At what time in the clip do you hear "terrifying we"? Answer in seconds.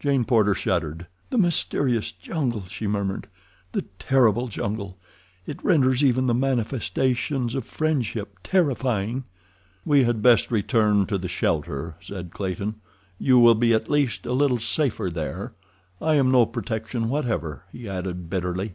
8.42-10.02